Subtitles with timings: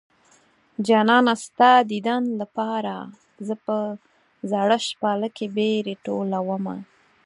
[0.87, 2.95] جانانه ستا ديدن لپاره
[3.47, 3.75] زه په
[4.51, 6.75] زړه شپاله کې بېرې ټولومه